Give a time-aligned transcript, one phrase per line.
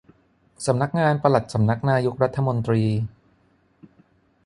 [0.65, 2.83] สำนักงานปลัดสำนักนายกรัฐมนตรี